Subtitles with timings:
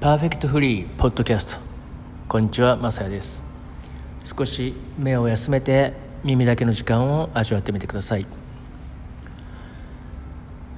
[0.00, 1.56] パーフェクトフリーポッドキャスト。
[2.26, 3.42] こんにちはまさやです。
[4.24, 5.92] 少し目を休めて
[6.24, 8.26] 耳だけの時間を味わってみてください。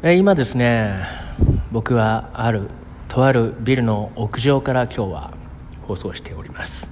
[0.03, 1.05] え今ですね
[1.71, 2.69] 僕はある
[3.07, 5.35] とあるビルの屋上から今日は
[5.87, 6.91] 放送しております。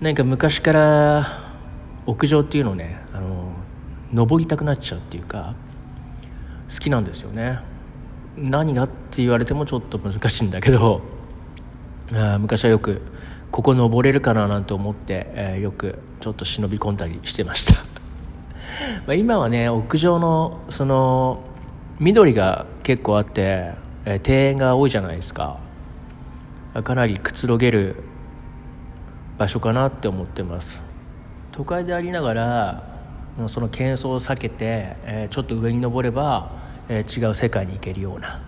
[0.00, 1.26] 何か昔から
[2.06, 3.50] 屋上っていうのねあの
[4.12, 5.56] 登りたくなっちゃうっていうか
[6.72, 7.74] 好きなんですよね。
[8.36, 11.00] 何がって言われてもちょっと難しいんだけど
[12.12, 13.02] あ昔はよく
[13.50, 17.82] ここ登れるかななんて思って、えー、よくちょっと忍び込んだりしてました。
[19.06, 21.42] まあ今はね屋上のその
[21.98, 23.72] 緑が結構あって、
[24.04, 25.58] えー、庭園が多いじゃないですか。
[26.82, 27.96] かなりくつろげる
[29.38, 30.82] 場所かなって思ってます。
[31.52, 32.82] 都会でありながら
[33.46, 38.42] その喧騒を避けて、えー、ちょっと上に登れば、えー、違う世界に行けるような、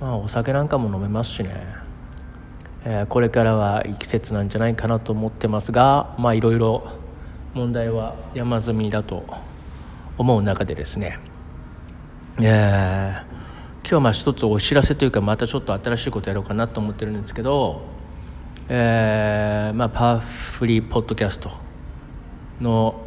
[0.00, 1.66] まあ、お酒なんかも飲めますしね、
[2.84, 6.88] えー、これからはいい季節なんじゃないかなと思ってますがまあいろいろ
[7.54, 9.24] 問題は山積みだと
[10.18, 11.18] 思う中でですね、
[12.40, 17.82] えー、今日はまあ一つお知らせというかまたちょっと新しいことやろうかなと思ってるんですけど、
[18.68, 21.50] えーまあ、パワフリーポッドキャスト
[22.60, 23.00] の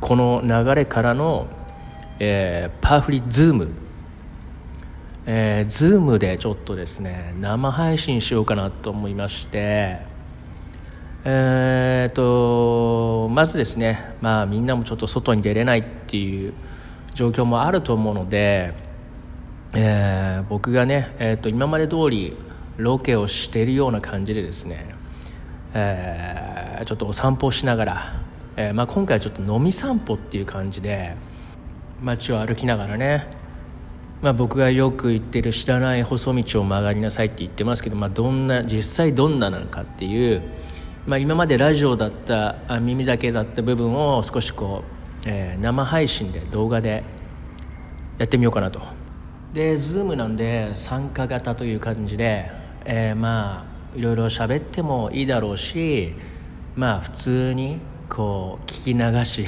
[0.00, 1.46] この流れからの、
[2.18, 3.68] えー、パワフリーズーム。
[5.26, 10.12] えー、ズームでちょっとですね生配信しようかなと思いまして。
[11.26, 16.52] えーとまずですねまあみんなもちょっと外に出れないっていう
[17.14, 18.74] 状況もあると思うので、
[19.72, 22.36] えー、僕がね、えーと、今まで通り
[22.76, 24.94] ロケをしているような感じでですね、
[25.74, 28.12] えー、ちょっとお散歩しながら、
[28.56, 31.14] えーまあ、今回はちょっと飲み散歩っていう感じで
[32.04, 33.26] 街を歩きながらね、
[34.22, 40.42] まあ、僕がよく行ってる知らない細道を曲がりなさいって言ってますけど、まあ、どんな実際どんななのかっていう、
[41.06, 47.04] まあ、今までラジオだったあ耳だけだった部分を少しこう、えー、生配信で動画で
[48.18, 48.80] やってみようかなと。
[49.52, 52.50] で Zoom なんで参加型という感じで、
[52.84, 56.14] えー、まあいろいろ喋ってもいいだろうし
[56.74, 57.78] まあ普通に
[58.08, 59.46] こう聞き流し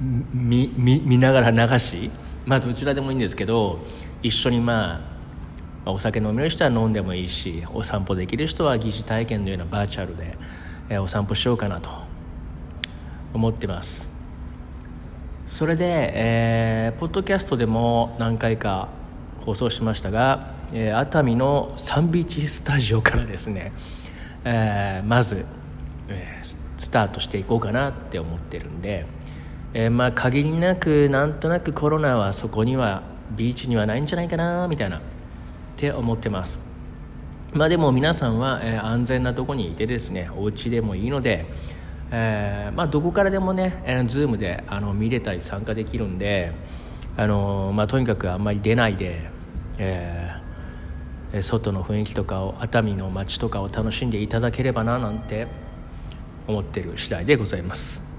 [0.00, 2.10] 見見見ながら流し
[2.44, 3.80] まあどちらでもいいんですけど
[4.22, 5.00] 一緒にま
[5.84, 10.36] あお酒飲める人は飲んでもいいしお散歩できる人は疑似体験のようなバーチャルで、
[10.88, 11.90] えー、お散歩しようかなと
[13.32, 14.14] 思ってます。
[15.46, 18.88] それで、えー、ポッドキャストでも何回か
[19.44, 23.72] 放送しましたが、えー、熱海のサンビーチスタジオからですね、
[24.44, 25.44] えー、まず、
[26.08, 29.06] えー、スタートしていこうかなって思ってるんで、
[29.74, 33.02] えー、まあ限りなくなんとなくコロナはそこには
[33.36, 35.00] ビーチにはないんじゃないかなみたいなっ
[35.76, 36.58] て思ってます。
[37.52, 41.46] まあでも皆さんは、えー、安全なとこにいてですねお家でもいいので、
[42.10, 46.52] えーまあ、どこからでもね、えー、Zoom であの見れたり参加できるんで、
[47.16, 49.36] あのー、まあ、とにかくあんまり出ないで
[49.78, 55.46] えー、外の雰囲気とかを熱海の街とかを楽しんでいただければななんて
[56.46, 58.15] 思ってる次第でございます。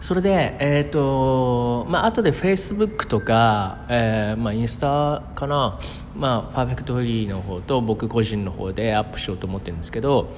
[0.00, 5.78] それでえっ、ー、とまあ後でフェイスブックとか、えー、まあ、インスタかな。
[6.16, 10.30] まあパーフェクトフリーの方と僕個人の方でアップしようと思ってるんですけど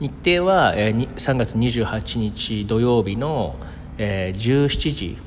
[0.00, 3.56] 日程は、えー、3月28日土曜日の、
[3.98, 5.18] えー、17時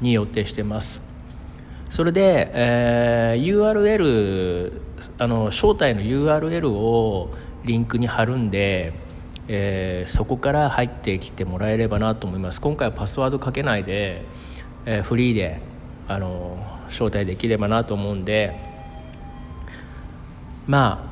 [0.00, 1.02] に予定してます。
[1.90, 4.72] それで、えー、URL
[5.18, 7.34] あの招待の URL を
[7.64, 8.94] リンクに貼るんで、
[9.54, 12.60] えー、そこから入ってきてもらえればなと思います。
[12.62, 14.24] 今回はパスワードかけないで、
[14.86, 15.60] えー、フリーで
[16.08, 16.56] あの
[16.88, 18.58] 招待できればなと思うんで
[20.66, 21.06] ま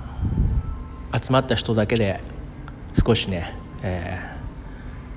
[1.12, 2.21] あ集まった人だけで
[3.05, 4.19] 少しね、え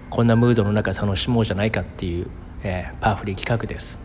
[0.10, 2.28] ー、こんなムードの中楽しもうじゃないかっていう、
[2.62, 4.00] えー、パワフリー企画です。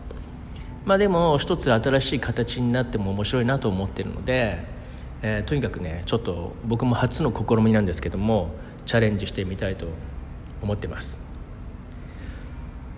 [0.85, 4.78] まあ、でも一つ新しい形になっても面白いなと思ってるので、
[5.21, 8.51] えー、とにかくねちょっと僕も初の試みなんですけども
[8.85, 9.87] チャレンジしてみたいと
[10.61, 11.19] 思ってます。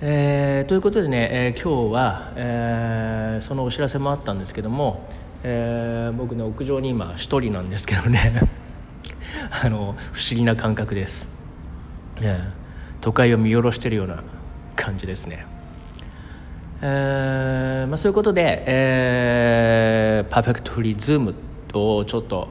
[0.03, 5.07] えー、ということでね、えー、今日は、えー、そのお知らせもあったんですけども、
[5.43, 8.41] えー、僕ね屋上に今一人なんですけどね。
[9.63, 11.27] あの不思議な感覚です、
[12.21, 12.41] えー、
[12.99, 14.23] 都会を見下ろしてるような
[14.75, 15.45] 感じですね。
[16.81, 21.35] えーまあ、そういうことで、えー、 perfect free zoom
[21.79, 22.49] をちょっと、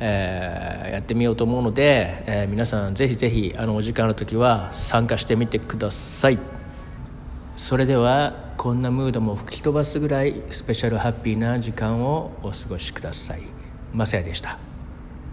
[0.00, 6.38] えー、やってみようと思うので、えー、皆さんぜひぜひあのお時間の時は参加してみてください。
[7.56, 13.42] それではこんなムードも吹き飛ばすぐらいスペシャルハッピーな時間をお過ごしください。
[13.92, 14.73] マサヤでした。